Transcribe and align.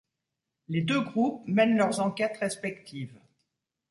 Les 0.67 0.81
deux 0.81 1.01
groupes 1.01 1.47
mènent 1.47 1.77
leurs 1.77 1.99
enquêtes 1.99 2.37
respectives. 2.37 3.19